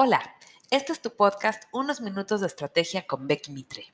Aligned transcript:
Hola, 0.00 0.22
este 0.70 0.92
es 0.92 1.02
tu 1.02 1.16
podcast 1.16 1.64
Unos 1.72 2.00
Minutos 2.00 2.40
de 2.40 2.46
Estrategia 2.46 3.04
con 3.04 3.26
Becky 3.26 3.50
Mitre. 3.50 3.92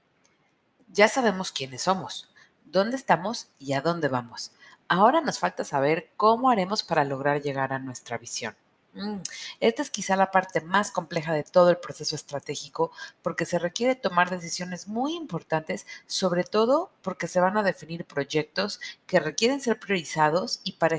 Ya 0.88 1.08
sabemos 1.08 1.50
quiénes 1.50 1.80
somos, 1.80 2.30
dónde 2.66 2.96
estamos 2.96 3.48
y 3.58 3.72
a 3.72 3.80
dónde 3.80 4.08
vamos. 4.08 4.52
Ahora 4.86 5.22
nos 5.22 5.38
falta 5.38 5.64
saber 5.64 6.10
cómo 6.18 6.50
haremos 6.50 6.82
para 6.82 7.04
lograr 7.04 7.40
llegar 7.40 7.72
a 7.72 7.78
nuestra 7.78 8.18
visión. 8.18 8.54
Mm, 8.92 9.20
esta 9.60 9.80
es 9.80 9.88
quizá 9.88 10.14
la 10.14 10.30
parte 10.30 10.60
más 10.60 10.90
compleja 10.90 11.32
de 11.32 11.42
todo 11.42 11.70
el 11.70 11.78
proceso 11.78 12.14
estratégico 12.16 12.92
porque 13.22 13.46
se 13.46 13.58
requiere 13.58 13.94
tomar 13.94 14.28
decisiones 14.28 14.86
muy 14.86 15.14
importantes, 15.14 15.86
sobre 16.06 16.44
todo 16.44 16.90
porque 17.00 17.28
se 17.28 17.40
van 17.40 17.56
a 17.56 17.62
definir 17.62 18.04
proyectos 18.04 18.78
que 19.06 19.20
requieren 19.20 19.62
ser 19.62 19.80
priorizados 19.80 20.60
y 20.64 20.72
para 20.72 20.98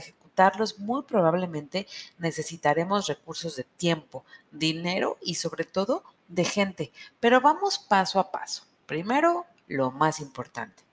muy 0.80 1.03
probablemente 1.03 1.88
necesitaremos 2.17 3.07
recursos 3.07 3.55
de 3.55 3.63
tiempo, 3.63 4.26
dinero 4.52 5.17
y 5.21 5.35
sobre 5.35 5.63
todo 5.63 6.03
de 6.27 6.45
gente. 6.45 6.91
Pero 7.20 7.41
vamos 7.41 7.80
paso 7.80 8.20
a 8.20 8.31
paso. 8.31 8.63
Primero, 8.85 9.45
lo 9.67 9.91
más 9.91 10.20
importante. 10.20 10.84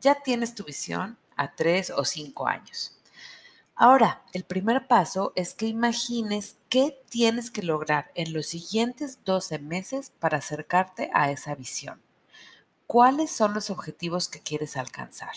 Ya 0.00 0.22
tienes 0.22 0.54
tu 0.54 0.64
visión 0.64 1.16
a 1.36 1.54
tres 1.54 1.90
o 1.90 2.04
cinco 2.04 2.46
años. 2.46 2.98
Ahora, 3.74 4.22
el 4.32 4.42
primer 4.42 4.88
paso 4.88 5.32
es 5.36 5.54
que 5.54 5.66
imagines 5.66 6.56
qué 6.68 7.00
tienes 7.08 7.50
que 7.50 7.62
lograr 7.62 8.10
en 8.16 8.32
los 8.32 8.48
siguientes 8.48 9.20
12 9.24 9.60
meses 9.60 10.12
para 10.18 10.38
acercarte 10.38 11.10
a 11.14 11.30
esa 11.30 11.54
visión. 11.54 12.02
¿Cuáles 12.88 13.30
son 13.30 13.54
los 13.54 13.70
objetivos 13.70 14.28
que 14.28 14.40
quieres 14.40 14.76
alcanzar? 14.76 15.34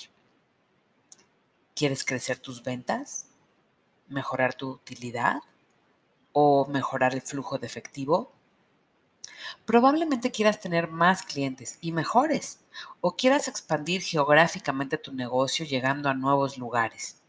¿Quieres 1.75 2.03
crecer 2.03 2.39
tus 2.39 2.64
ventas? 2.64 3.27
¿Mejorar 4.12 4.56
tu 4.56 4.72
utilidad? 4.72 5.38
¿O 6.34 6.66
mejorar 6.67 7.14
el 7.14 7.22
flujo 7.22 7.58
de 7.58 7.66
efectivo? 7.66 8.34
Probablemente 9.66 10.31
quieras 10.31 10.59
tener 10.59 10.90
más 10.90 11.23
clientes 11.23 11.78
y 11.80 11.94
mejores, 11.94 12.59
o 13.00 13.16
quieras 13.16 13.48
expandir 13.48 14.02
geográficamente 14.02 14.98
tu 14.98 15.14
negocio 15.14 15.66
llegando 15.66 16.09
a 16.09 16.14
nuevos 16.14 16.58
lugares. 16.58 17.22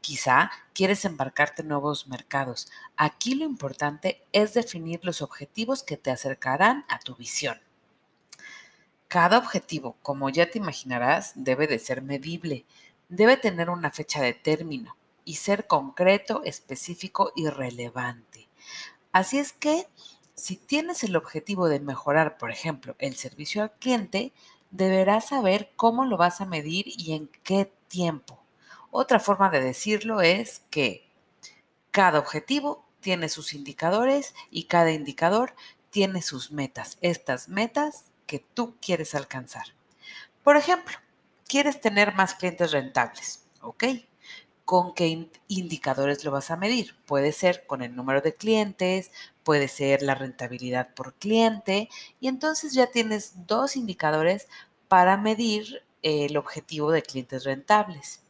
Quizá 0.00 0.52
quieres 0.74 1.04
embarcarte 1.04 1.62
en 1.62 1.68
nuevos 1.68 2.06
mercados. 2.06 2.70
Aquí 2.96 3.34
lo 3.34 3.44
importante 3.44 4.24
es 4.30 4.54
definir 4.54 5.00
los 5.02 5.22
objetivos 5.22 5.82
que 5.82 5.96
te 5.96 6.12
acercarán 6.12 6.84
a 6.88 7.00
tu 7.00 7.16
visión. 7.16 7.60
Cada 9.08 9.38
objetivo, 9.38 9.96
como 10.02 10.30
ya 10.30 10.48
te 10.48 10.58
imaginarás, 10.58 11.32
debe 11.34 11.66
de 11.66 11.80
ser 11.80 12.00
medible, 12.00 12.64
debe 13.08 13.36
tener 13.36 13.70
una 13.70 13.90
fecha 13.90 14.22
de 14.22 14.34
término 14.34 14.97
y 15.28 15.34
ser 15.34 15.66
concreto, 15.66 16.40
específico 16.44 17.32
y 17.36 17.48
relevante. 17.48 18.48
Así 19.12 19.38
es 19.38 19.52
que, 19.52 19.86
si 20.34 20.56
tienes 20.56 21.04
el 21.04 21.16
objetivo 21.16 21.68
de 21.68 21.80
mejorar, 21.80 22.38
por 22.38 22.50
ejemplo, 22.50 22.96
el 22.98 23.14
servicio 23.14 23.62
al 23.62 23.72
cliente, 23.72 24.32
deberás 24.70 25.28
saber 25.28 25.70
cómo 25.76 26.06
lo 26.06 26.16
vas 26.16 26.40
a 26.40 26.46
medir 26.46 26.86
y 26.86 27.12
en 27.12 27.28
qué 27.42 27.70
tiempo. 27.88 28.42
Otra 28.90 29.20
forma 29.20 29.50
de 29.50 29.60
decirlo 29.60 30.22
es 30.22 30.62
que 30.70 31.06
cada 31.90 32.20
objetivo 32.20 32.86
tiene 33.00 33.28
sus 33.28 33.52
indicadores 33.52 34.34
y 34.50 34.64
cada 34.64 34.92
indicador 34.92 35.54
tiene 35.90 36.22
sus 36.22 36.52
metas, 36.52 36.96
estas 37.02 37.50
metas 37.50 38.06
que 38.26 38.42
tú 38.54 38.76
quieres 38.80 39.14
alcanzar. 39.14 39.66
Por 40.42 40.56
ejemplo, 40.56 40.96
quieres 41.46 41.82
tener 41.82 42.14
más 42.14 42.34
clientes 42.34 42.72
rentables, 42.72 43.44
¿ok? 43.60 43.84
¿Con 44.68 44.92
qué 44.92 45.30
indicadores 45.48 46.26
lo 46.26 46.30
vas 46.30 46.50
a 46.50 46.58
medir? 46.58 46.94
Puede 47.06 47.32
ser 47.32 47.66
con 47.66 47.80
el 47.80 47.96
número 47.96 48.20
de 48.20 48.34
clientes, 48.34 49.10
puede 49.42 49.66
ser 49.66 50.02
la 50.02 50.14
rentabilidad 50.14 50.92
por 50.92 51.14
cliente, 51.14 51.88
y 52.20 52.28
entonces 52.28 52.74
ya 52.74 52.90
tienes 52.90 53.46
dos 53.46 53.76
indicadores 53.76 54.46
para 54.86 55.16
medir 55.16 55.84
el 56.02 56.36
objetivo 56.36 56.90
de 56.90 57.00
clientes 57.00 57.44
rentables. 57.44 58.20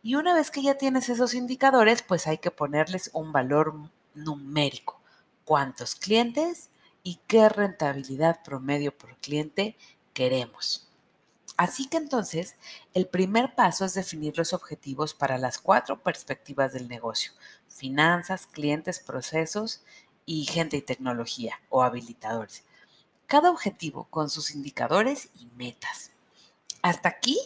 Y 0.00 0.14
una 0.14 0.32
vez 0.32 0.52
que 0.52 0.62
ya 0.62 0.76
tienes 0.78 1.08
esos 1.08 1.34
indicadores, 1.34 2.02
pues 2.02 2.28
hay 2.28 2.38
que 2.38 2.52
ponerles 2.52 3.10
un 3.12 3.32
valor 3.32 3.74
numérico. 4.14 5.00
¿Cuántos 5.44 5.96
clientes 5.96 6.70
y 7.02 7.18
qué 7.26 7.48
rentabilidad 7.48 8.44
promedio 8.44 8.96
por 8.96 9.16
cliente 9.16 9.76
queremos? 10.14 10.89
Así 11.60 11.88
que 11.88 11.98
entonces, 11.98 12.56
el 12.94 13.06
primer 13.06 13.54
paso 13.54 13.84
es 13.84 13.92
definir 13.92 14.38
los 14.38 14.54
objetivos 14.54 15.12
para 15.12 15.36
las 15.36 15.58
cuatro 15.58 16.02
perspectivas 16.02 16.72
del 16.72 16.88
negocio. 16.88 17.32
Finanzas, 17.68 18.46
clientes, 18.46 18.98
procesos 18.98 19.82
y 20.24 20.46
gente 20.46 20.78
y 20.78 20.80
tecnología 20.80 21.60
o 21.68 21.82
habilitadores. 21.82 22.64
Cada 23.26 23.50
objetivo 23.50 24.04
con 24.08 24.30
sus 24.30 24.52
indicadores 24.52 25.28
y 25.38 25.48
metas. 25.54 26.12
Hasta 26.80 27.10
aquí 27.10 27.38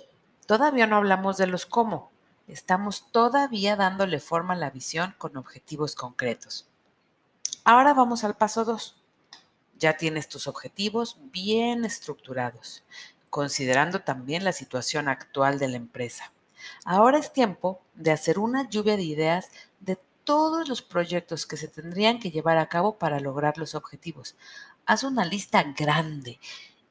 todavía 0.47 0.87
no 0.87 0.95
hablamos 0.95 1.37
de 1.37 1.49
los 1.49 1.67
cómo. 1.67 2.13
Estamos 2.47 3.11
todavía 3.11 3.75
dándole 3.75 4.21
forma 4.21 4.55
a 4.55 4.59
la 4.59 4.71
visión 4.71 5.17
con 5.19 5.37
objetivos 5.37 5.97
concretos. 5.97 6.69
Ahora 7.65 7.95
vamos 7.95 8.23
al 8.23 8.37
paso 8.37 8.65
2. 8.65 8.97
Ya 9.77 9.97
tienes 9.97 10.29
tus 10.29 10.47
objetivos 10.47 11.19
bien 11.33 11.85
estructurados, 11.85 12.85
considerando 13.35 13.99
también 14.03 14.45
la 14.45 14.53
situación 14.53 15.09
actual 15.09 15.59
de 15.59 15.67
la 15.67 15.77
empresa. 15.77 16.33
Ahora 16.85 17.19
es 17.19 17.33
tiempo 17.33 17.83
de 17.97 18.13
hacer 18.13 18.39
una 18.39 18.71
lluvia 18.71 18.97
de 18.97 19.03
ideas 19.03 19.51
de 19.81 19.99
todos 20.23 20.69
los 20.69 20.83
proyectos 20.83 21.45
que 21.45 21.57
se 21.57 21.67
tendrían 21.67 22.21
que 22.21 22.31
llevar 22.31 22.59
a 22.59 22.69
cabo 22.69 22.97
para 22.97 23.19
lograr 23.19 23.59
los 23.59 23.75
objetivos. 23.75 24.37
Haz 24.87 25.03
una 25.03 25.25
lista 25.25 25.65
grande, 25.77 26.39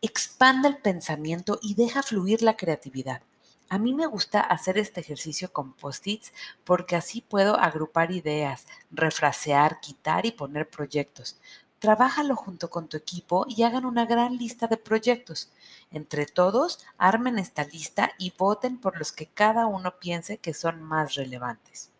expanda 0.01 0.67
el 0.67 0.79
pensamiento 0.79 1.59
y 1.61 1.75
deja 1.75 2.03
fluir 2.03 2.41
la 2.41 2.57
creatividad. 2.57 3.21
A 3.69 3.77
mí 3.79 3.93
me 3.93 4.05
gusta 4.05 4.41
hacer 4.41 4.77
este 4.77 4.99
ejercicio 4.99 5.53
con 5.53 5.71
post-its 5.71 6.33
porque 6.65 6.97
así 6.97 7.21
puedo 7.21 7.57
agrupar 7.57 8.11
ideas, 8.11 8.67
refrasear, 8.91 9.79
quitar 9.79 10.25
y 10.25 10.31
poner 10.31 10.69
proyectos. 10.69 11.39
Trabájalo 11.83 12.37
junto 12.37 12.69
con 12.69 12.87
tu 12.87 12.95
equipo 12.95 13.45
y 13.49 13.63
hagan 13.63 13.83
una 13.83 14.05
gran 14.05 14.37
lista 14.37 14.67
de 14.67 14.77
proyectos. 14.77 15.51
Entre 15.91 16.25
todos, 16.25 16.79
armen 16.97 17.37
esta 17.37 17.65
lista 17.65 18.13
y 18.17 18.31
voten 18.37 18.79
por 18.79 18.97
los 18.97 19.11
que 19.11 19.27
cada 19.27 19.67
uno 19.67 19.99
piense 19.99 20.37
que 20.37 20.53
son 20.53 20.81
más 20.81 21.15
relevantes. 21.15 21.91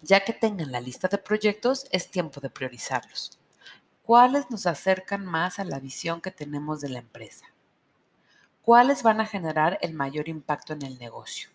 Ya 0.00 0.24
que 0.24 0.32
tengan 0.32 0.72
la 0.72 0.80
lista 0.80 1.08
de 1.08 1.18
proyectos, 1.18 1.84
es 1.90 2.10
tiempo 2.10 2.40
de 2.40 2.48
priorizarlos. 2.48 3.38
¿Cuáles 4.04 4.50
nos 4.50 4.66
acercan 4.66 5.26
más 5.26 5.58
a 5.58 5.64
la 5.64 5.78
visión 5.78 6.22
que 6.22 6.30
tenemos 6.30 6.80
de 6.80 6.88
la 6.88 7.00
empresa? 7.00 7.52
cuáles 8.62 9.02
van 9.02 9.20
a 9.20 9.26
generar 9.26 9.78
el 9.82 9.92
mayor 9.92 10.28
impacto 10.28 10.72
en 10.72 10.82
el 10.82 10.98
negocio. 10.98 11.50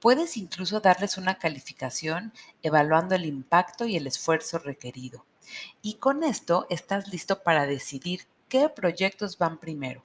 Puedes 0.00 0.36
incluso 0.36 0.80
darles 0.80 1.18
una 1.18 1.38
calificación 1.38 2.32
evaluando 2.62 3.14
el 3.14 3.26
impacto 3.26 3.84
y 3.84 3.96
el 3.96 4.06
esfuerzo 4.06 4.58
requerido. 4.58 5.24
Y 5.82 5.94
con 5.94 6.24
esto 6.24 6.66
estás 6.70 7.08
listo 7.08 7.42
para 7.42 7.66
decidir 7.66 8.26
qué 8.48 8.68
proyectos 8.68 9.38
van 9.38 9.58
primero, 9.58 10.04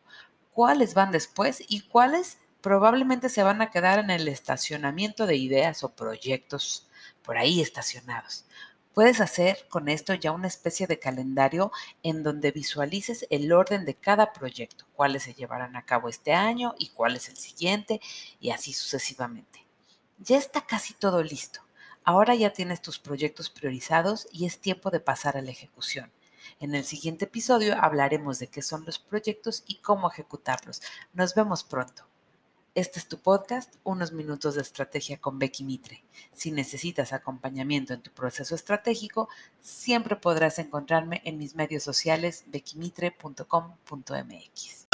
cuáles 0.54 0.94
van 0.94 1.12
después 1.12 1.64
y 1.68 1.82
cuáles 1.82 2.38
probablemente 2.62 3.30
se 3.30 3.44
van 3.44 3.62
a 3.62 3.72
quedar 3.72 4.00
en 4.00 4.10
el 4.10 4.28
estacionamiento 4.28 5.26
de 5.26 5.36
ideas 5.36 5.84
o 5.84 5.90
proyectos 5.90 6.88
por 7.24 7.38
ahí 7.38 7.62
estacionados. 7.62 8.46
Puedes 8.94 9.22
hacer 9.22 9.68
con 9.70 9.90
esto 9.90 10.16
ya 10.16 10.32
una 10.32 10.48
especie 10.48 10.88
de 10.88 10.98
calendario 10.98 11.72
en 12.02 12.24
donde 12.24 12.50
visualices 12.52 13.28
el 13.30 13.52
orden 13.52 13.86
de 13.86 13.94
cada 13.94 14.34
proyecto, 14.34 14.86
cuáles 14.96 15.22
se 15.22 15.36
llevarán 15.36 15.76
a 15.76 15.86
cabo 15.86 16.10
este 16.10 16.34
año 16.34 16.74
y 16.80 16.90
cuál 16.90 17.16
es 17.16 17.30
el 17.30 17.38
siguiente 17.38 18.02
y 18.40 18.50
así 18.50 18.74
sucesivamente. 18.74 19.68
Ya 20.18 20.38
está 20.38 20.66
casi 20.66 20.96
todo 20.96 21.22
listo. 21.22 21.67
Ahora 22.08 22.34
ya 22.36 22.54
tienes 22.54 22.82
tus 22.82 23.00
proyectos 23.00 23.50
priorizados 23.50 24.30
y 24.32 24.46
es 24.46 24.62
tiempo 24.62 24.92
de 24.92 25.02
pasar 25.02 25.36
a 25.36 25.42
la 25.42 25.52
ejecución. 25.52 26.10
En 26.62 26.74
el 26.74 26.86
siguiente 26.86 27.26
episodio 27.26 27.76
hablaremos 27.78 28.40
de 28.40 28.48
qué 28.48 28.62
son 28.62 28.86
los 28.86 28.98
proyectos 28.98 29.66
y 29.68 29.82
cómo 29.82 30.10
ejecutarlos. 30.10 30.82
Nos 31.12 31.36
vemos 31.36 31.66
pronto. 31.66 32.08
Este 32.76 33.00
es 33.00 33.10
tu 33.10 33.20
podcast, 33.20 33.76
Unos 33.84 34.14
Minutos 34.14 34.56
de 34.56 34.62
Estrategia 34.62 35.18
con 35.18 35.38
Becky 35.38 35.66
Mitre. 35.66 36.06
Si 36.32 36.50
necesitas 36.50 37.12
acompañamiento 37.12 37.94
en 37.94 38.02
tu 38.02 38.12
proceso 38.12 38.56
estratégico, 38.56 39.28
siempre 39.60 40.16
podrás 40.16 40.60
encontrarme 40.60 41.22
en 41.26 41.38
mis 41.38 41.56
medios 41.56 41.84
sociales 41.84 42.46
beckymitre.com.mx. 42.48 44.87